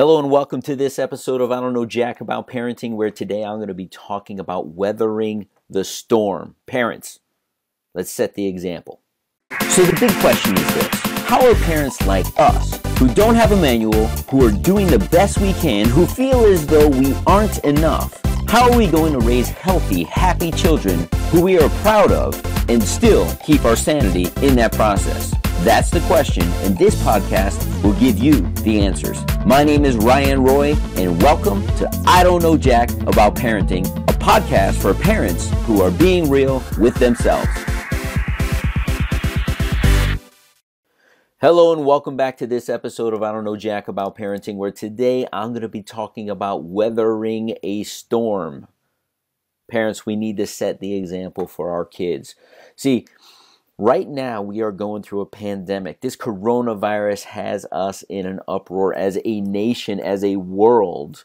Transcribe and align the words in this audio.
Hello 0.00 0.18
and 0.18 0.30
welcome 0.30 0.62
to 0.62 0.74
this 0.74 0.98
episode 0.98 1.42
of 1.42 1.52
I 1.52 1.60
Don't 1.60 1.74
Know 1.74 1.84
Jack 1.84 2.22
About 2.22 2.48
Parenting, 2.48 2.92
where 2.92 3.10
today 3.10 3.44
I'm 3.44 3.58
going 3.58 3.68
to 3.68 3.74
be 3.74 3.86
talking 3.86 4.40
about 4.40 4.68
weathering 4.68 5.46
the 5.68 5.84
storm. 5.84 6.56
Parents, 6.64 7.20
let's 7.92 8.10
set 8.10 8.32
the 8.32 8.46
example. 8.46 9.02
So, 9.68 9.82
the 9.82 9.94
big 10.00 10.10
question 10.20 10.56
is 10.56 10.74
this 10.74 10.88
How 11.26 11.46
are 11.46 11.54
parents 11.56 12.00
like 12.06 12.24
us, 12.38 12.80
who 12.98 13.12
don't 13.12 13.34
have 13.34 13.52
a 13.52 13.60
manual, 13.60 14.06
who 14.30 14.42
are 14.46 14.50
doing 14.50 14.86
the 14.86 15.06
best 15.10 15.38
we 15.38 15.52
can, 15.52 15.86
who 15.86 16.06
feel 16.06 16.46
as 16.46 16.66
though 16.66 16.88
we 16.88 17.14
aren't 17.26 17.58
enough, 17.58 18.22
how 18.48 18.70
are 18.70 18.78
we 18.78 18.86
going 18.86 19.12
to 19.12 19.18
raise 19.18 19.50
healthy, 19.50 20.04
happy 20.04 20.50
children 20.50 21.10
who 21.28 21.42
we 21.42 21.58
are 21.58 21.68
proud 21.82 22.10
of 22.10 22.42
and 22.70 22.82
still 22.82 23.30
keep 23.44 23.66
our 23.66 23.76
sanity 23.76 24.32
in 24.40 24.56
that 24.56 24.72
process? 24.72 25.34
That's 25.62 25.90
the 25.90 26.00
question, 26.00 26.44
and 26.64 26.78
this 26.78 26.94
podcast 27.02 27.82
will 27.82 27.92
give 28.00 28.18
you 28.18 28.40
the 28.62 28.80
answers. 28.80 29.22
My 29.44 29.62
name 29.62 29.84
is 29.84 29.94
Ryan 29.94 30.42
Roy, 30.42 30.74
and 30.96 31.22
welcome 31.22 31.66
to 31.76 32.02
I 32.06 32.24
Don't 32.24 32.42
Know 32.42 32.56
Jack 32.56 32.90
About 33.02 33.34
Parenting, 33.34 33.86
a 34.08 34.14
podcast 34.14 34.80
for 34.80 34.94
parents 34.94 35.50
who 35.66 35.82
are 35.82 35.90
being 35.90 36.30
real 36.30 36.64
with 36.78 36.94
themselves. 36.94 37.50
Hello, 41.42 41.74
and 41.74 41.84
welcome 41.84 42.16
back 42.16 42.38
to 42.38 42.46
this 42.46 42.70
episode 42.70 43.12
of 43.12 43.22
I 43.22 43.30
Don't 43.30 43.44
Know 43.44 43.58
Jack 43.58 43.86
About 43.86 44.16
Parenting, 44.16 44.56
where 44.56 44.72
today 44.72 45.26
I'm 45.30 45.50
going 45.50 45.60
to 45.60 45.68
be 45.68 45.82
talking 45.82 46.30
about 46.30 46.64
weathering 46.64 47.58
a 47.62 47.82
storm. 47.82 48.66
Parents, 49.70 50.06
we 50.06 50.16
need 50.16 50.38
to 50.38 50.46
set 50.46 50.80
the 50.80 50.94
example 50.94 51.46
for 51.46 51.70
our 51.70 51.84
kids. 51.84 52.34
See, 52.76 53.06
Right 53.80 54.10
now, 54.10 54.42
we 54.42 54.60
are 54.60 54.72
going 54.72 55.02
through 55.02 55.22
a 55.22 55.26
pandemic. 55.26 56.02
This 56.02 56.14
coronavirus 56.14 57.24
has 57.24 57.64
us 57.72 58.02
in 58.10 58.26
an 58.26 58.40
uproar 58.46 58.94
as 58.94 59.18
a 59.24 59.40
nation, 59.40 59.98
as 59.98 60.22
a 60.22 60.36
world. 60.36 61.24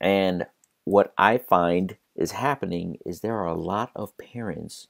And 0.00 0.46
what 0.84 1.12
I 1.18 1.36
find 1.36 1.98
is 2.16 2.30
happening 2.30 2.96
is 3.04 3.20
there 3.20 3.36
are 3.36 3.48
a 3.48 3.52
lot 3.52 3.90
of 3.94 4.16
parents 4.16 4.88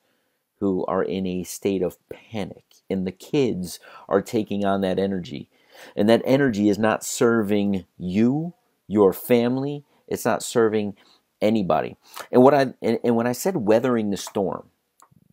who 0.61 0.87
are 0.87 1.03
in 1.03 1.27
a 1.27 1.43
state 1.43 1.83
of 1.83 1.98
panic, 2.11 2.62
and 2.89 3.05
the 3.05 3.11
kids 3.11 3.81
are 4.09 4.23
taking 4.23 4.65
on 4.65 4.81
that 4.83 5.01
energy. 5.01 5.48
And 5.97 6.09
that 6.09 6.23
energy 6.25 6.69
is 6.69 6.79
not 6.79 7.03
serving 7.03 7.87
you, 7.98 8.55
your 8.87 9.13
family, 9.13 9.83
it's 10.07 10.25
not 10.25 10.45
serving 10.45 10.97
anybody. 11.42 11.97
And 12.31 12.45
what 12.45 12.55
I 12.55 12.75
and, 12.81 13.01
and 13.03 13.17
when 13.17 13.27
I 13.27 13.33
said 13.33 13.57
weathering 13.57 14.11
the 14.11 14.17
storm, 14.17 14.70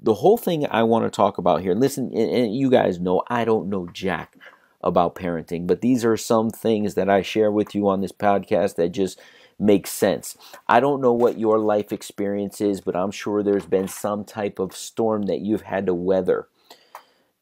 the 0.06 0.14
whole 0.14 0.38
thing 0.38 0.68
I 0.70 0.84
want 0.84 1.04
to 1.04 1.10
talk 1.10 1.40
about 1.40 1.62
here, 1.62 1.74
listen, 1.74 2.16
and 2.16 2.56
you 2.56 2.70
guys 2.70 3.00
know 3.00 3.24
I 3.28 3.44
don't 3.44 3.70
know 3.70 3.90
jack 3.92 4.38
about 4.82 5.16
parenting, 5.16 5.66
but 5.66 5.82
these 5.82 6.06
are 6.06 6.16
some 6.16 6.52
things 6.52 6.94
that 6.94 7.10
I 7.10 7.24
share 7.24 7.52
with 7.52 7.74
you 7.74 7.90
on 7.90 8.02
this 8.02 8.12
podcast 8.12 8.76
that 8.76 8.90
just 8.90 9.20
make 9.58 9.88
sense. 9.88 10.38
I 10.68 10.80
don't 10.80 11.02
know 11.02 11.14
what 11.14 11.40
your 11.40 11.58
life 11.58 11.92
experience 11.92 12.62
is, 12.62 12.82
but 12.82 12.96
I'm 12.96 13.10
sure 13.10 13.42
there's 13.42 13.66
been 13.66 13.88
some 13.88 14.24
type 14.24 14.60
of 14.60 14.76
storm 14.76 15.24
that 15.24 15.42
you've 15.42 15.64
had 15.64 15.88
to 15.88 15.96
weather 15.96 16.50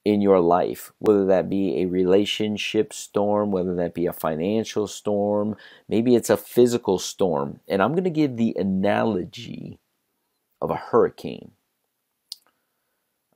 in 0.05 0.22
your 0.22 0.39
life, 0.39 0.94
whether 1.00 1.25
that 1.25 1.50
be 1.50 1.81
a 1.81 1.86
relationship 1.86 2.94
storm, 2.94 3.52
whether 3.52 3.75
that 3.75 3.94
be 3.94 4.05
a 4.05 4.14
financial 4.14 4.88
storm, 4.88 5.58
maybe 5.89 6.16
it's 6.16 6.30
a 6.30 6.38
physical 6.38 6.98
storm. 6.98 7.59
And 7.67 7.81
I'm 7.81 7.92
going 7.92 8.05
to 8.05 8.09
give 8.09 8.38
the 8.38 8.55
analogy 8.58 9.80
of 10.61 10.72
a 10.72 10.75
hurricane. 10.75 11.52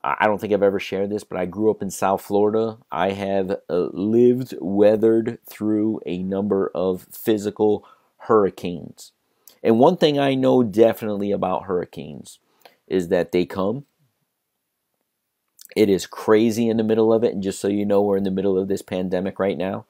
I 0.04 0.26
don't 0.26 0.40
think 0.40 0.52
I've 0.52 0.62
ever 0.62 0.80
shared 0.80 1.10
this, 1.10 1.24
but 1.24 1.38
I 1.38 1.46
grew 1.46 1.70
up 1.70 1.82
in 1.82 1.90
South 1.90 2.22
Florida. 2.22 2.78
I 2.90 3.10
have 3.10 3.50
uh, 3.68 3.88
lived, 3.92 4.54
weathered 4.60 5.38
through 5.48 6.00
a 6.06 6.18
number 6.18 6.70
of 6.74 7.06
physical 7.10 7.86
hurricanes. 8.18 9.12
And 9.62 9.78
one 9.78 9.96
thing 9.96 10.18
I 10.18 10.34
know 10.34 10.62
definitely 10.62 11.32
about 11.32 11.64
hurricanes 11.64 12.38
is 12.86 13.08
that 13.08 13.32
they 13.32 13.44
come. 13.44 13.86
It 15.76 15.88
is 15.88 16.06
crazy 16.06 16.68
in 16.68 16.76
the 16.76 16.84
middle 16.84 17.12
of 17.12 17.24
it. 17.24 17.34
And 17.34 17.42
just 17.42 17.60
so 17.60 17.68
you 17.68 17.84
know, 17.84 18.00
we're 18.02 18.16
in 18.16 18.24
the 18.24 18.30
middle 18.30 18.58
of 18.58 18.68
this 18.68 18.82
pandemic 18.82 19.38
right 19.38 19.58
now. 19.58 19.86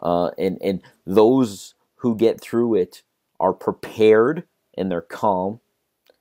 Uh, 0.00 0.30
and, 0.38 0.58
and 0.62 0.82
those 1.06 1.74
who 1.96 2.16
get 2.16 2.40
through 2.40 2.74
it 2.74 3.02
are 3.40 3.52
prepared 3.52 4.44
and 4.76 4.90
they're 4.90 5.00
calm 5.00 5.60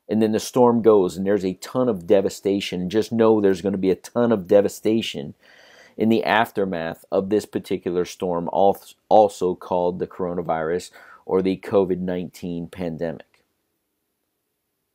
and 0.10 0.22
then 0.22 0.32
the 0.32 0.40
storm 0.40 0.82
goes 0.82 1.18
and 1.18 1.26
there's 1.26 1.46
a 1.46 1.56
ton 1.56 1.90
of 1.90 2.08
devastation. 2.08 2.90
Just 2.90 3.12
know 3.12 3.42
there's 3.42 3.62
going 3.62 3.74
to 3.74 3.78
be 3.78 3.92
a 3.92 3.96
ton 3.96 4.32
of 4.32 4.48
devastation 4.48 5.34
in 5.98 6.10
the 6.10 6.24
aftermath 6.24 7.04
of 7.12 7.30
this 7.30 7.46
particular 7.46 8.06
storm, 8.06 8.48
also 8.52 9.56
called 9.56 10.00
the 10.00 10.08
coronavirus 10.08 10.92
or 11.26 11.42
the 11.42 11.58
COVID 11.58 12.00
19 12.00 12.68
pandemic. 12.68 13.44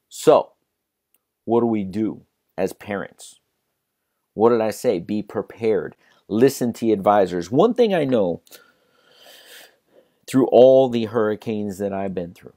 So, 0.08 0.52
what 1.44 1.60
do 1.60 1.66
we 1.66 1.84
do 1.84 2.22
as 2.56 2.72
parents? 2.72 3.40
What 4.34 4.50
did 4.50 4.60
I 4.60 4.70
say? 4.70 4.98
Be 4.98 5.22
prepared. 5.22 5.96
Listen 6.28 6.72
to 6.74 6.92
advisors. 6.92 7.50
One 7.50 7.74
thing 7.74 7.92
I 7.92 8.04
know 8.04 8.40
through 10.26 10.46
all 10.46 10.88
the 10.88 11.06
hurricanes 11.06 11.78
that 11.78 11.92
I've 11.92 12.14
been 12.14 12.32
through 12.32 12.54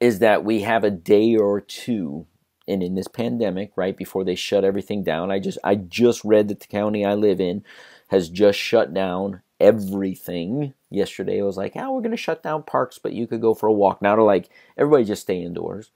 is 0.00 0.20
that 0.20 0.44
we 0.44 0.60
have 0.60 0.84
a 0.84 0.90
day 0.90 1.36
or 1.36 1.60
two 1.60 2.26
and 2.66 2.82
in 2.82 2.94
this 2.94 3.08
pandemic 3.08 3.72
right 3.76 3.96
before 3.96 4.24
they 4.24 4.34
shut 4.34 4.64
everything 4.64 5.02
down 5.02 5.30
i 5.30 5.38
just 5.38 5.58
i 5.64 5.74
just 5.74 6.24
read 6.24 6.48
that 6.48 6.60
the 6.60 6.66
county 6.66 7.04
i 7.04 7.14
live 7.14 7.40
in 7.40 7.64
has 8.08 8.28
just 8.28 8.58
shut 8.58 8.92
down 8.92 9.42
everything. 9.60 10.74
Yesterday 10.90 11.38
it 11.38 11.42
was 11.42 11.56
like 11.56 11.72
oh 11.76 11.92
we're 11.92 12.00
going 12.00 12.10
to 12.12 12.16
shut 12.16 12.42
down 12.42 12.62
parks 12.62 12.98
but 12.98 13.12
you 13.12 13.26
could 13.26 13.40
go 13.40 13.54
for 13.54 13.66
a 13.66 13.72
walk. 13.72 14.02
Now 14.02 14.16
to 14.16 14.22
like 14.22 14.48
everybody 14.76 15.04
just 15.04 15.22
stay 15.22 15.42
indoors. 15.42 15.90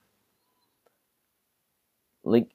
Like 2.24 2.50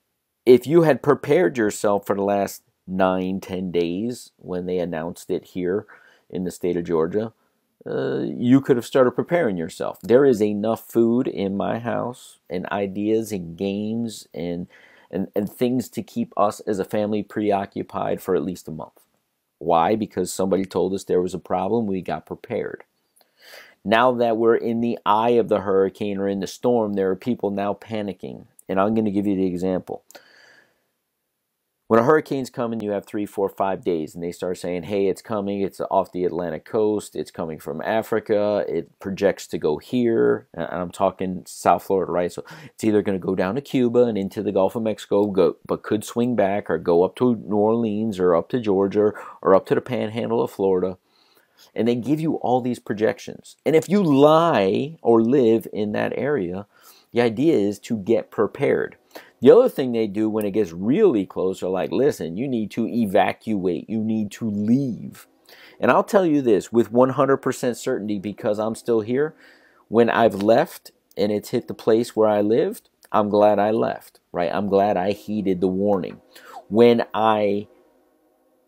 if 0.45 0.65
you 0.67 0.83
had 0.83 1.03
prepared 1.03 1.57
yourself 1.57 2.05
for 2.05 2.15
the 2.15 2.23
last 2.23 2.63
nine 2.85 3.39
ten 3.39 3.71
days 3.71 4.31
when 4.37 4.65
they 4.65 4.79
announced 4.79 5.29
it 5.29 5.45
here 5.45 5.85
in 6.29 6.45
the 6.45 6.51
state 6.51 6.77
of 6.77 6.85
georgia 6.85 7.33
uh, 7.87 8.19
you 8.21 8.61
could 8.61 8.75
have 8.75 8.85
started 8.85 9.11
preparing 9.11 9.57
yourself. 9.57 9.99
There 10.01 10.25
is 10.25 10.41
enough 10.41 10.87
food 10.89 11.27
in 11.27 11.57
my 11.57 11.79
house 11.79 12.39
and 12.49 12.67
ideas 12.67 13.31
and 13.31 13.57
games 13.57 14.27
and, 14.33 14.67
and, 15.09 15.27
and 15.35 15.49
things 15.51 15.89
to 15.89 16.03
keep 16.03 16.33
us 16.37 16.59
as 16.61 16.79
a 16.79 16.85
family 16.85 17.23
preoccupied 17.23 18.21
for 18.21 18.35
at 18.35 18.43
least 18.43 18.67
a 18.67 18.71
month. 18.71 19.01
Why? 19.59 19.95
Because 19.95 20.31
somebody 20.31 20.65
told 20.65 20.93
us 20.93 21.03
there 21.03 21.21
was 21.21 21.33
a 21.33 21.39
problem, 21.39 21.87
we 21.87 22.01
got 22.01 22.25
prepared. 22.25 22.83
Now 23.83 24.11
that 24.13 24.37
we're 24.37 24.55
in 24.55 24.81
the 24.81 24.99
eye 25.05 25.31
of 25.31 25.47
the 25.47 25.61
hurricane 25.61 26.17
or 26.17 26.27
in 26.27 26.41
the 26.41 26.47
storm, 26.47 26.93
there 26.93 27.09
are 27.09 27.15
people 27.15 27.51
now 27.51 27.73
panicking. 27.73 28.45
And 28.67 28.79
I'm 28.79 28.93
going 28.93 29.05
to 29.05 29.11
give 29.11 29.25
you 29.25 29.35
the 29.35 29.47
example 29.47 30.03
when 31.87 32.01
a 32.01 32.03
hurricane's 32.03 32.49
coming, 32.49 32.81
you 32.81 32.91
have 32.91 33.05
three, 33.05 33.25
four, 33.25 33.47
five 33.47 33.81
days, 33.83 34.13
and 34.13 34.21
they 34.21 34.33
start 34.33 34.57
saying, 34.57 34.83
hey, 34.83 35.07
it's 35.07 35.21
coming, 35.21 35.61
it's 35.61 35.79
off 35.89 36.11
the 36.11 36.25
Atlantic 36.25 36.65
coast, 36.65 37.15
it's 37.15 37.31
coming 37.31 37.59
from 37.59 37.81
Africa, 37.81 38.65
it 38.67 38.99
projects 38.99 39.47
to 39.47 39.57
go 39.57 39.77
here, 39.77 40.47
and 40.53 40.67
I'm 40.67 40.91
talking 40.91 41.43
South 41.45 41.83
Florida, 41.83 42.11
right? 42.11 42.31
So 42.31 42.43
it's 42.65 42.83
either 42.83 43.01
going 43.01 43.17
to 43.17 43.25
go 43.25 43.35
down 43.35 43.55
to 43.55 43.61
Cuba 43.61 44.03
and 44.03 44.17
into 44.17 44.43
the 44.43 44.51
Gulf 44.51 44.75
of 44.75 44.83
Mexico, 44.83 45.27
go, 45.27 45.55
but 45.65 45.83
could 45.83 46.03
swing 46.03 46.35
back 46.35 46.69
or 46.69 46.77
go 46.77 47.03
up 47.03 47.15
to 47.17 47.35
New 47.35 47.55
Orleans 47.55 48.19
or 48.19 48.35
up 48.35 48.49
to 48.49 48.59
Georgia 48.59 49.13
or 49.41 49.55
up 49.55 49.65
to 49.67 49.75
the 49.75 49.81
panhandle 49.81 50.43
of 50.43 50.51
Florida. 50.51 50.97
And 51.73 51.87
they 51.87 51.95
give 51.95 52.19
you 52.19 52.35
all 52.35 52.61
these 52.61 52.79
projections. 52.79 53.55
And 53.65 53.75
if 53.75 53.87
you 53.87 54.03
lie 54.03 54.97
or 55.01 55.21
live 55.21 55.67
in 55.71 55.93
that 55.93 56.13
area, 56.15 56.67
the 57.13 57.21
idea 57.21 57.55
is 57.55 57.79
to 57.79 57.97
get 57.97 58.29
prepared. 58.29 58.97
The 59.39 59.51
other 59.51 59.69
thing 59.69 59.91
they 59.91 60.07
do 60.07 60.29
when 60.29 60.45
it 60.45 60.51
gets 60.51 60.71
really 60.71 61.25
close 61.25 61.61
are 61.61 61.69
like, 61.69 61.91
listen, 61.91 62.37
you 62.37 62.47
need 62.47 62.71
to 62.71 62.87
evacuate, 62.87 63.89
you 63.89 63.99
need 63.99 64.31
to 64.33 64.49
leave. 64.49 65.27
And 65.79 65.91
I'll 65.91 66.03
tell 66.03 66.25
you 66.25 66.41
this 66.41 66.71
with 66.71 66.91
100% 66.91 67.75
certainty 67.75 68.19
because 68.19 68.57
I'm 68.59 68.75
still 68.75 69.01
here. 69.01 69.35
When 69.89 70.09
I've 70.09 70.35
left 70.35 70.91
and 71.15 71.31
it's 71.31 71.49
hit 71.49 71.67
the 71.67 71.73
place 71.73 72.15
where 72.15 72.27
I 72.27 72.41
lived, 72.41 72.89
I'm 73.11 73.29
glad 73.29 73.59
I 73.59 73.71
left, 73.71 74.19
right? 74.31 74.51
I'm 74.51 74.67
glad 74.67 74.97
I 74.97 75.11
heeded 75.11 75.61
the 75.61 75.67
warning. 75.67 76.19
When 76.67 77.05
I 77.13 77.67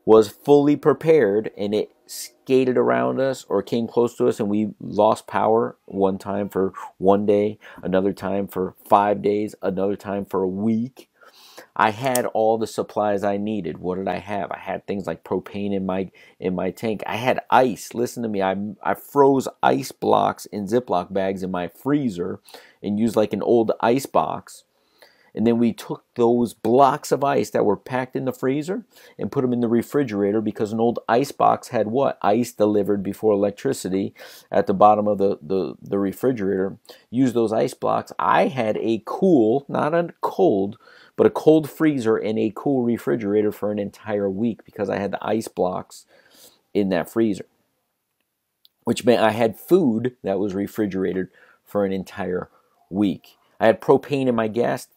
was 0.05 0.29
fully 0.29 0.75
prepared 0.75 1.51
and 1.57 1.73
it 1.73 1.91
skated 2.09 2.75
around 2.75 3.19
us 3.19 3.45
or 3.47 3.61
came 3.61 3.87
close 3.87 4.15
to 4.17 4.27
us 4.27 4.39
and 4.39 4.49
we 4.49 4.71
lost 4.79 5.27
power 5.27 5.77
one 5.85 6.17
time 6.17 6.49
for 6.49 6.73
one 6.97 7.25
day, 7.25 7.59
another 7.83 8.13
time 8.13 8.47
for 8.47 8.73
five 8.83 9.21
days, 9.21 9.53
another 9.61 9.95
time 9.95 10.25
for 10.25 10.41
a 10.41 10.47
week. 10.47 11.07
I 11.75 11.91
had 11.91 12.25
all 12.25 12.57
the 12.57 12.65
supplies 12.65 13.23
I 13.23 13.37
needed. 13.37 13.77
What 13.77 13.97
did 13.97 14.07
I 14.07 14.17
have? 14.17 14.51
I 14.51 14.57
had 14.57 14.87
things 14.87 15.05
like 15.05 15.23
propane 15.23 15.73
in 15.73 15.85
my 15.85 16.09
in 16.39 16.55
my 16.55 16.71
tank. 16.71 17.03
I 17.05 17.17
had 17.17 17.41
ice. 17.51 17.93
Listen 17.93 18.23
to 18.23 18.29
me. 18.29 18.41
I 18.41 18.55
I 18.81 18.95
froze 18.95 19.47
ice 19.61 19.91
blocks 19.91 20.45
in 20.47 20.65
Ziploc 20.65 21.13
bags 21.13 21.43
in 21.43 21.51
my 21.51 21.67
freezer 21.67 22.39
and 22.81 22.99
used 22.99 23.15
like 23.15 23.33
an 23.33 23.43
old 23.43 23.71
ice 23.81 24.05
box 24.05 24.63
And 25.35 25.45
then 25.45 25.57
we 25.57 25.73
took 25.73 26.03
those 26.15 26.53
blocks 26.53 27.11
of 27.11 27.23
ice 27.23 27.51
that 27.51 27.65
were 27.65 27.77
packed 27.77 28.15
in 28.15 28.25
the 28.25 28.33
freezer 28.33 28.85
and 29.17 29.31
put 29.31 29.41
them 29.41 29.53
in 29.53 29.61
the 29.61 29.67
refrigerator 29.67 30.41
because 30.41 30.71
an 30.71 30.79
old 30.79 30.99
ice 31.07 31.31
box 31.31 31.69
had 31.69 31.87
what? 31.87 32.17
Ice 32.21 32.51
delivered 32.51 33.03
before 33.03 33.33
electricity 33.33 34.13
at 34.51 34.67
the 34.67 34.73
bottom 34.73 35.07
of 35.07 35.17
the, 35.17 35.37
the, 35.41 35.75
the 35.81 35.99
refrigerator. 35.99 36.77
Use 37.09 37.33
those 37.33 37.53
ice 37.53 37.73
blocks. 37.73 38.11
I 38.19 38.47
had 38.47 38.77
a 38.77 39.03
cool, 39.05 39.65
not 39.67 39.93
a 39.93 40.13
cold, 40.21 40.77
but 41.15 41.27
a 41.27 41.31
cold 41.31 41.69
freezer 41.69 42.17
and 42.17 42.39
a 42.39 42.53
cool 42.55 42.83
refrigerator 42.83 43.51
for 43.51 43.71
an 43.71 43.79
entire 43.79 44.29
week 44.29 44.63
because 44.65 44.89
I 44.89 44.97
had 44.97 45.11
the 45.11 45.25
ice 45.25 45.47
blocks 45.47 46.05
in 46.73 46.89
that 46.89 47.09
freezer. 47.09 47.45
Which 48.83 49.05
meant 49.05 49.21
I 49.21 49.31
had 49.31 49.59
food 49.59 50.15
that 50.23 50.39
was 50.39 50.55
refrigerated 50.55 51.27
for 51.63 51.85
an 51.85 51.91
entire 51.91 52.49
week. 52.89 53.37
I 53.59 53.67
had 53.67 53.81
propane 53.81 54.27
in 54.27 54.35
my 54.35 54.47
gas 54.47 54.87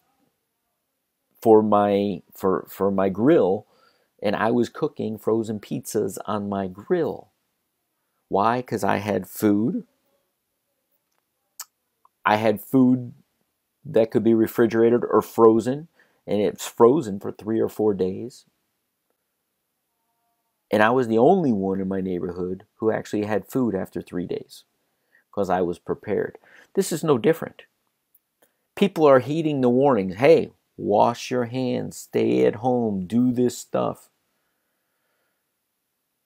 for 1.43 1.61
my 1.61 2.21
for 2.33 2.65
for 2.69 2.89
my 2.89 3.09
grill 3.09 3.67
and 4.21 4.33
I 4.33 4.49
was 4.49 4.69
cooking 4.69 5.17
frozen 5.17 5.59
pizzas 5.59 6.17
on 6.25 6.47
my 6.47 6.67
grill. 6.67 7.31
Why? 8.29 8.61
Cuz 8.61 8.81
I 8.81 8.97
had 8.97 9.27
food. 9.27 9.85
I 12.25 12.37
had 12.37 12.61
food 12.61 13.11
that 13.83 14.09
could 14.09 14.23
be 14.23 14.33
refrigerated 14.33 15.03
or 15.03 15.21
frozen 15.21 15.89
and 16.25 16.39
it's 16.39 16.65
frozen 16.65 17.19
for 17.19 17.33
3 17.33 17.59
or 17.59 17.67
4 17.67 17.93
days. 17.93 18.45
And 20.71 20.81
I 20.81 20.91
was 20.91 21.09
the 21.09 21.17
only 21.17 21.51
one 21.51 21.81
in 21.81 21.89
my 21.89 21.99
neighborhood 21.99 22.63
who 22.75 22.89
actually 22.89 23.25
had 23.25 23.51
food 23.51 23.75
after 23.75 24.01
3 24.01 24.25
days 24.27 24.63
because 25.29 25.49
I 25.49 25.59
was 25.59 25.77
prepared. 25.77 26.37
This 26.73 26.93
is 26.93 27.03
no 27.03 27.17
different. 27.17 27.63
People 28.77 29.05
are 29.05 29.19
heeding 29.19 29.59
the 29.59 29.69
warnings. 29.69 30.15
Hey, 30.15 30.53
Wash 30.77 31.29
your 31.29 31.45
hands, 31.45 31.97
stay 31.97 32.45
at 32.45 32.55
home, 32.55 33.05
do 33.05 33.31
this 33.31 33.57
stuff. 33.57 34.09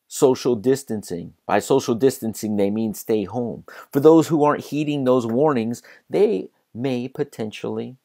Social 0.08 0.56
distancing. 0.56 1.34
By 1.46 1.60
social 1.60 1.94
distancing, 1.94 2.56
they 2.56 2.70
mean 2.70 2.94
stay 2.94 3.26
home. 3.26 3.66
For 3.92 4.00
those 4.00 4.30
who 4.30 4.44
aren't 4.44 4.66
heeding 4.66 5.04
those 5.04 5.26
warnings, 5.26 5.84
they 6.10 6.50
may 6.74 7.10
potentially 7.10 7.98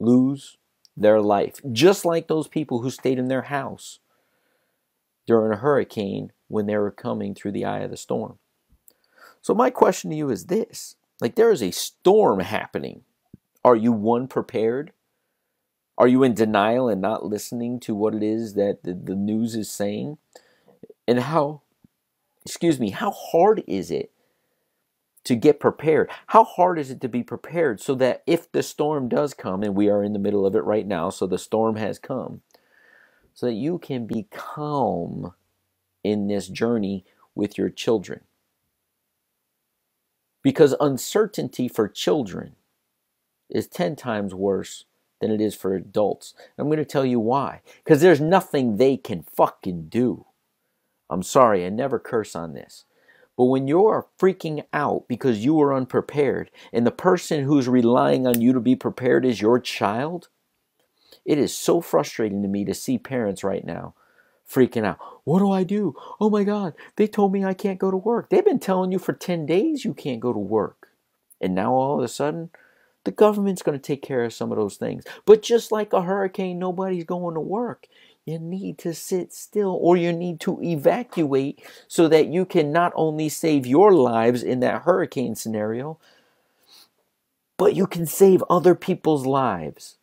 lose 0.00 0.56
their 0.96 1.20
life, 1.20 1.60
just 1.70 2.04
like 2.04 2.26
those 2.26 2.48
people 2.48 2.80
who 2.80 2.90
stayed 2.90 3.18
in 3.18 3.28
their 3.28 3.42
house 3.42 4.00
during 5.26 5.52
a 5.52 5.60
hurricane 5.60 6.32
when 6.48 6.66
they 6.66 6.76
were 6.76 6.90
coming 6.90 7.34
through 7.34 7.52
the 7.52 7.64
eye 7.64 7.80
of 7.80 7.90
the 7.90 7.96
storm. 7.96 8.38
So, 9.40 9.54
my 9.54 9.70
question 9.70 10.10
to 10.10 10.16
you 10.16 10.30
is 10.30 10.46
this 10.46 10.96
like, 11.20 11.36
there 11.36 11.52
is 11.52 11.62
a 11.62 11.70
storm 11.70 12.40
happening. 12.40 13.02
Are 13.64 13.76
you 13.76 13.92
one 13.92 14.26
prepared? 14.26 14.92
Are 16.00 16.08
you 16.08 16.22
in 16.22 16.32
denial 16.32 16.88
and 16.88 17.02
not 17.02 17.26
listening 17.26 17.78
to 17.80 17.94
what 17.94 18.14
it 18.14 18.22
is 18.22 18.54
that 18.54 18.84
the, 18.84 18.94
the 18.94 19.14
news 19.14 19.54
is 19.54 19.70
saying? 19.70 20.16
And 21.06 21.20
how, 21.20 21.60
excuse 22.46 22.80
me, 22.80 22.88
how 22.88 23.10
hard 23.10 23.62
is 23.66 23.90
it 23.90 24.10
to 25.24 25.36
get 25.36 25.60
prepared? 25.60 26.10
How 26.28 26.44
hard 26.44 26.78
is 26.78 26.90
it 26.90 27.02
to 27.02 27.08
be 27.10 27.22
prepared 27.22 27.82
so 27.82 27.94
that 27.96 28.22
if 28.26 28.50
the 28.50 28.62
storm 28.62 29.10
does 29.10 29.34
come, 29.34 29.62
and 29.62 29.74
we 29.74 29.90
are 29.90 30.02
in 30.02 30.14
the 30.14 30.18
middle 30.18 30.46
of 30.46 30.54
it 30.56 30.64
right 30.64 30.86
now, 30.86 31.10
so 31.10 31.26
the 31.26 31.36
storm 31.36 31.76
has 31.76 31.98
come, 31.98 32.40
so 33.34 33.44
that 33.44 33.52
you 33.52 33.78
can 33.78 34.06
be 34.06 34.26
calm 34.30 35.34
in 36.02 36.28
this 36.28 36.48
journey 36.48 37.04
with 37.34 37.58
your 37.58 37.68
children? 37.68 38.20
Because 40.42 40.74
uncertainty 40.80 41.68
for 41.68 41.88
children 41.88 42.56
is 43.50 43.68
10 43.68 43.96
times 43.96 44.34
worse 44.34 44.86
than 45.20 45.30
it 45.30 45.40
is 45.40 45.54
for 45.54 45.74
adults. 45.74 46.34
I'm 46.58 46.66
going 46.66 46.78
to 46.78 46.84
tell 46.84 47.04
you 47.04 47.20
why. 47.20 47.60
Because 47.84 48.00
there's 48.00 48.20
nothing 48.20 48.76
they 48.76 48.96
can 48.96 49.22
fucking 49.22 49.88
do. 49.88 50.26
I'm 51.08 51.22
sorry, 51.22 51.66
I 51.66 51.68
never 51.68 51.98
curse 51.98 52.34
on 52.34 52.54
this. 52.54 52.84
But 53.36 53.44
when 53.44 53.68
you're 53.68 54.06
freaking 54.18 54.64
out 54.72 55.06
because 55.08 55.44
you 55.44 55.60
are 55.62 55.74
unprepared 55.74 56.50
and 56.72 56.86
the 56.86 56.90
person 56.90 57.44
who's 57.44 57.68
relying 57.68 58.26
on 58.26 58.40
you 58.40 58.52
to 58.52 58.60
be 58.60 58.76
prepared 58.76 59.24
is 59.24 59.40
your 59.40 59.58
child, 59.58 60.28
it 61.24 61.38
is 61.38 61.56
so 61.56 61.80
frustrating 61.80 62.42
to 62.42 62.48
me 62.48 62.64
to 62.64 62.74
see 62.74 62.98
parents 62.98 63.42
right 63.42 63.64
now 63.64 63.94
freaking 64.48 64.84
out. 64.84 64.98
What 65.24 65.38
do 65.38 65.50
I 65.50 65.62
do? 65.64 65.94
Oh 66.20 66.28
my 66.28 66.44
God, 66.44 66.74
they 66.96 67.06
told 67.06 67.32
me 67.32 67.44
I 67.44 67.54
can't 67.54 67.78
go 67.78 67.90
to 67.90 67.96
work. 67.96 68.28
They've 68.30 68.44
been 68.44 68.58
telling 68.58 68.92
you 68.92 68.98
for 68.98 69.12
10 69.12 69.46
days 69.46 69.84
you 69.84 69.94
can't 69.94 70.20
go 70.20 70.32
to 70.32 70.38
work. 70.38 70.88
And 71.40 71.54
now 71.54 71.72
all 71.72 71.98
of 71.98 72.04
a 72.04 72.08
sudden, 72.08 72.50
the 73.04 73.10
government's 73.10 73.62
going 73.62 73.78
to 73.78 73.82
take 73.82 74.02
care 74.02 74.24
of 74.24 74.32
some 74.32 74.52
of 74.52 74.58
those 74.58 74.76
things. 74.76 75.04
But 75.24 75.42
just 75.42 75.72
like 75.72 75.92
a 75.92 76.02
hurricane, 76.02 76.58
nobody's 76.58 77.04
going 77.04 77.34
to 77.34 77.40
work. 77.40 77.86
You 78.26 78.38
need 78.38 78.78
to 78.78 78.94
sit 78.94 79.32
still 79.32 79.78
or 79.80 79.96
you 79.96 80.12
need 80.12 80.40
to 80.40 80.60
evacuate 80.62 81.64
so 81.88 82.08
that 82.08 82.28
you 82.28 82.44
can 82.44 82.70
not 82.72 82.92
only 82.94 83.28
save 83.28 83.66
your 83.66 83.92
lives 83.92 84.42
in 84.42 84.60
that 84.60 84.82
hurricane 84.82 85.34
scenario, 85.34 85.98
but 87.56 87.74
you 87.74 87.86
can 87.86 88.06
save 88.06 88.44
other 88.48 88.74
people's 88.74 89.26
lives. 89.26 89.96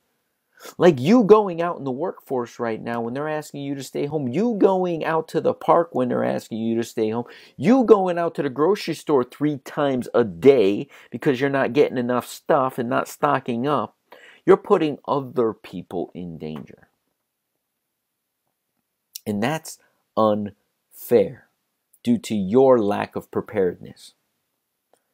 Like 0.77 0.99
you 0.99 1.23
going 1.23 1.61
out 1.61 1.77
in 1.77 1.83
the 1.83 1.91
workforce 1.91 2.59
right 2.59 2.81
now 2.81 3.01
when 3.01 3.13
they're 3.13 3.29
asking 3.29 3.61
you 3.61 3.75
to 3.75 3.83
stay 3.83 4.05
home, 4.05 4.27
you 4.27 4.55
going 4.57 5.05
out 5.05 5.27
to 5.29 5.41
the 5.41 5.53
park 5.53 5.93
when 5.93 6.09
they're 6.09 6.23
asking 6.23 6.59
you 6.59 6.75
to 6.77 6.83
stay 6.83 7.11
home, 7.11 7.25
you 7.55 7.83
going 7.83 8.17
out 8.17 8.35
to 8.35 8.43
the 8.43 8.49
grocery 8.49 8.95
store 8.95 9.23
three 9.23 9.57
times 9.59 10.09
a 10.13 10.23
day 10.23 10.87
because 11.11 11.39
you're 11.39 11.49
not 11.49 11.73
getting 11.73 11.97
enough 11.97 12.27
stuff 12.27 12.77
and 12.77 12.89
not 12.89 13.07
stocking 13.07 13.67
up, 13.67 13.95
you're 14.45 14.57
putting 14.57 14.97
other 15.07 15.53
people 15.53 16.11
in 16.13 16.37
danger. 16.37 16.87
And 19.25 19.43
that's 19.43 19.77
unfair 20.15 21.49
due 22.01 22.17
to 22.17 22.35
your 22.35 22.79
lack 22.79 23.15
of 23.15 23.29
preparedness. 23.29 24.13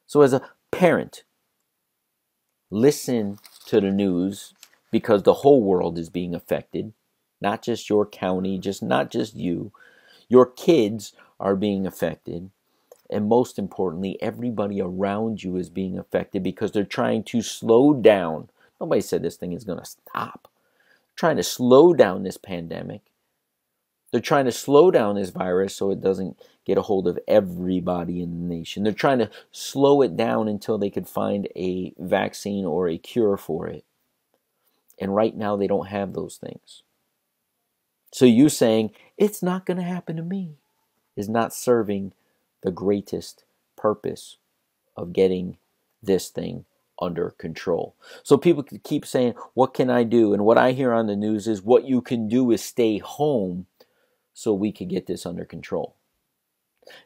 So, 0.06 0.22
as 0.22 0.32
a 0.32 0.42
parent, 0.70 1.24
listen 2.70 3.38
to 3.66 3.80
the 3.80 3.90
news 3.90 4.53
because 4.94 5.24
the 5.24 5.34
whole 5.34 5.60
world 5.60 5.98
is 5.98 6.08
being 6.08 6.36
affected, 6.36 6.92
not 7.40 7.62
just 7.64 7.90
your 7.90 8.06
county, 8.06 8.58
just 8.58 8.80
not 8.80 9.10
just 9.10 9.34
you. 9.34 9.72
Your 10.28 10.46
kids 10.46 11.14
are 11.40 11.56
being 11.56 11.84
affected. 11.84 12.50
And 13.10 13.28
most 13.28 13.58
importantly, 13.58 14.16
everybody 14.22 14.80
around 14.80 15.42
you 15.42 15.56
is 15.56 15.68
being 15.68 15.98
affected 15.98 16.44
because 16.44 16.70
they're 16.70 16.84
trying 16.84 17.24
to 17.24 17.42
slow 17.42 17.92
down. 17.92 18.50
Nobody 18.80 19.00
said 19.00 19.24
this 19.24 19.34
thing 19.34 19.52
is 19.52 19.64
going 19.64 19.80
to 19.80 19.84
stop. 19.84 20.42
They're 20.44 21.16
trying 21.16 21.38
to 21.38 21.42
slow 21.42 21.92
down 21.92 22.22
this 22.22 22.36
pandemic. 22.36 23.00
They're 24.12 24.20
trying 24.20 24.44
to 24.44 24.52
slow 24.52 24.92
down 24.92 25.16
this 25.16 25.30
virus 25.30 25.74
so 25.74 25.90
it 25.90 26.00
doesn't 26.00 26.40
get 26.64 26.78
a 26.78 26.82
hold 26.82 27.08
of 27.08 27.18
everybody 27.26 28.22
in 28.22 28.30
the 28.30 28.54
nation. 28.54 28.84
They're 28.84 28.92
trying 28.92 29.18
to 29.18 29.30
slow 29.50 30.02
it 30.02 30.16
down 30.16 30.46
until 30.46 30.78
they 30.78 30.88
could 30.88 31.08
find 31.08 31.48
a 31.56 31.94
vaccine 31.98 32.64
or 32.64 32.88
a 32.88 32.96
cure 32.96 33.36
for 33.36 33.66
it. 33.66 33.84
And 34.98 35.14
right 35.14 35.36
now, 35.36 35.56
they 35.56 35.66
don't 35.66 35.88
have 35.88 36.12
those 36.12 36.36
things. 36.36 36.82
So 38.12 38.26
you 38.26 38.48
saying, 38.48 38.90
it's 39.16 39.42
not 39.42 39.66
going 39.66 39.76
to 39.78 39.82
happen 39.82 40.16
to 40.16 40.22
me, 40.22 40.56
is 41.16 41.28
not 41.28 41.52
serving 41.52 42.12
the 42.62 42.70
greatest 42.70 43.44
purpose 43.76 44.36
of 44.96 45.12
getting 45.12 45.58
this 46.02 46.28
thing 46.28 46.64
under 47.00 47.30
control. 47.30 47.96
So 48.22 48.36
people 48.36 48.64
keep 48.84 49.04
saying, 49.04 49.34
What 49.54 49.74
can 49.74 49.90
I 49.90 50.04
do? 50.04 50.32
And 50.32 50.44
what 50.44 50.58
I 50.58 50.72
hear 50.72 50.92
on 50.92 51.06
the 51.06 51.16
news 51.16 51.48
is, 51.48 51.62
What 51.62 51.86
you 51.86 52.00
can 52.00 52.28
do 52.28 52.50
is 52.50 52.62
stay 52.62 52.98
home 52.98 53.66
so 54.32 54.52
we 54.52 54.72
can 54.72 54.88
get 54.88 55.06
this 55.06 55.26
under 55.26 55.44
control. 55.44 55.96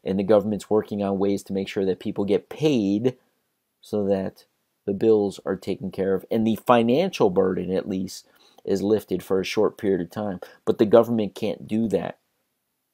And 0.05 0.19
the 0.19 0.25
government's 0.25 0.69
working 0.69 1.03
on 1.03 1.19
ways 1.19 1.43
to 1.45 1.53
make 1.53 1.69
sure 1.69 1.85
that 1.85 2.01
people 2.01 2.25
get 2.25 2.49
paid 2.49 3.17
so 3.81 4.05
that 4.07 4.45
the 4.89 4.95
bills 4.95 5.39
are 5.45 5.55
taken 5.55 5.91
care 5.91 6.15
of 6.15 6.25
and 6.31 6.47
the 6.47 6.59
financial 6.67 7.29
burden 7.29 7.71
at 7.71 7.87
least 7.87 8.27
is 8.65 8.83
lifted 8.83 9.23
for 9.23 9.39
a 9.39 9.45
short 9.45 9.77
period 9.77 10.01
of 10.01 10.11
time. 10.11 10.41
But 10.65 10.79
the 10.79 10.87
government 10.87 11.35
can't 11.35 11.69
do 11.69 11.89
that 11.89 12.17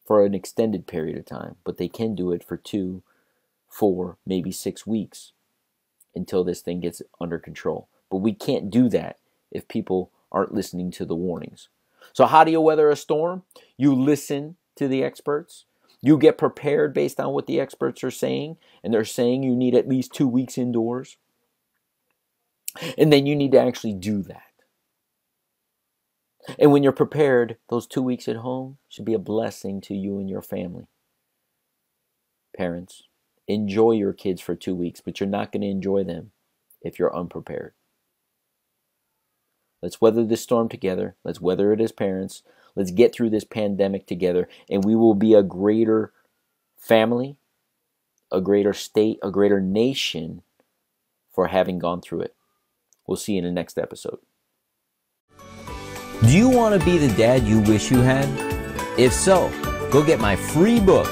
for 0.04 0.26
an 0.26 0.34
extended 0.34 0.88
period 0.88 1.16
of 1.16 1.24
time 1.24 1.54
but 1.62 1.78
they 1.78 1.86
can 1.86 2.16
do 2.16 2.32
it 2.32 2.42
for 2.42 2.56
two 2.56 3.04
four 3.68 4.16
maybe 4.26 4.50
six 4.50 4.84
weeks 4.84 5.30
until 6.16 6.42
this 6.42 6.62
thing 6.62 6.80
gets 6.80 7.00
under 7.20 7.38
control. 7.38 7.86
But 8.10 8.16
we 8.16 8.32
can't 8.32 8.70
do 8.72 8.88
that 8.88 9.18
if 9.52 9.68
people 9.68 10.10
aren't 10.32 10.52
listening 10.52 10.90
to 10.92 11.04
the 11.04 11.14
warnings. 11.14 11.68
So 12.12 12.26
how 12.26 12.42
do 12.42 12.50
you 12.50 12.60
weather 12.60 12.90
a 12.90 12.96
storm? 12.96 13.44
You 13.76 13.94
listen 13.94 14.56
to 14.74 14.88
the 14.88 15.04
experts. 15.04 15.64
You 16.02 16.18
get 16.18 16.38
prepared 16.38 16.92
based 16.92 17.20
on 17.20 17.32
what 17.32 17.46
the 17.46 17.60
experts 17.60 18.02
are 18.02 18.10
saying 18.10 18.56
and 18.82 18.92
they're 18.92 19.04
saying 19.04 19.44
you 19.44 19.54
need 19.54 19.76
at 19.76 19.88
least 19.88 20.12
two 20.12 20.26
weeks 20.26 20.58
indoors 20.58 21.18
and 22.98 23.12
then 23.12 23.26
you 23.26 23.36
need 23.36 23.52
to 23.52 23.60
actually 23.60 23.94
do 23.94 24.22
that. 24.22 24.42
And 26.58 26.72
when 26.72 26.82
you're 26.82 26.92
prepared, 26.92 27.56
those 27.70 27.86
two 27.86 28.02
weeks 28.02 28.28
at 28.28 28.36
home 28.36 28.78
should 28.88 29.04
be 29.04 29.14
a 29.14 29.18
blessing 29.18 29.80
to 29.82 29.94
you 29.94 30.18
and 30.18 30.28
your 30.28 30.42
family. 30.42 30.86
Parents, 32.56 33.02
enjoy 33.48 33.92
your 33.92 34.12
kids 34.12 34.40
for 34.40 34.54
two 34.54 34.74
weeks, 34.74 35.00
but 35.00 35.20
you're 35.20 35.28
not 35.28 35.52
going 35.52 35.62
to 35.62 35.68
enjoy 35.68 36.04
them 36.04 36.32
if 36.82 36.98
you're 36.98 37.16
unprepared. 37.16 37.72
Let's 39.82 40.00
weather 40.00 40.24
this 40.24 40.42
storm 40.42 40.68
together. 40.68 41.16
Let's 41.24 41.40
weather 41.40 41.72
it 41.72 41.80
as 41.80 41.92
parents. 41.92 42.42
Let's 42.76 42.90
get 42.90 43.14
through 43.14 43.30
this 43.30 43.44
pandemic 43.44 44.06
together, 44.06 44.48
and 44.68 44.84
we 44.84 44.94
will 44.94 45.14
be 45.14 45.34
a 45.34 45.42
greater 45.42 46.12
family, 46.78 47.36
a 48.32 48.40
greater 48.40 48.72
state, 48.72 49.18
a 49.22 49.30
greater 49.30 49.60
nation 49.60 50.42
for 51.32 51.48
having 51.48 51.78
gone 51.78 52.00
through 52.00 52.22
it. 52.22 52.34
We'll 53.06 53.16
see 53.16 53.32
you 53.32 53.38
in 53.38 53.44
the 53.44 53.52
next 53.52 53.78
episode. 53.78 54.18
Do 56.22 56.36
you 56.36 56.48
want 56.48 56.78
to 56.78 56.84
be 56.84 56.98
the 56.98 57.14
dad 57.16 57.44
you 57.44 57.60
wish 57.60 57.90
you 57.90 58.00
had? 58.00 58.28
If 58.98 59.12
so, 59.12 59.50
go 59.90 60.02
get 60.02 60.20
my 60.20 60.36
free 60.36 60.80
book, 60.80 61.08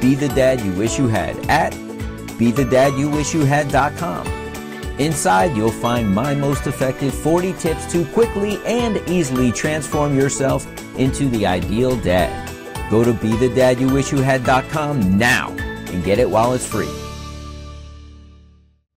Be 0.00 0.14
the 0.14 0.28
Dad 0.28 0.60
You 0.60 0.72
Wish 0.72 0.98
You 0.98 1.08
Had, 1.08 1.36
at 1.50 1.74
BeTheDadYouWishYouHad.com. 2.38 4.26
Inside, 4.98 5.54
you'll 5.56 5.70
find 5.70 6.14
my 6.14 6.34
most 6.34 6.66
effective 6.66 7.12
40 7.12 7.52
tips 7.54 7.90
to 7.92 8.06
quickly 8.06 8.58
and 8.64 8.96
easily 9.08 9.52
transform 9.52 10.16
yourself 10.16 10.66
into 10.96 11.28
the 11.28 11.46
ideal 11.46 11.96
dad. 11.96 12.48
Go 12.90 13.04
to 13.04 13.12
BeTheDadYouWishYouHad.com 13.12 15.18
now 15.18 15.50
and 15.50 16.02
get 16.04 16.18
it 16.18 16.30
while 16.30 16.54
it's 16.54 16.66
free. 16.66 17.03